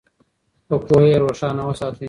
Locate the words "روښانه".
1.23-1.63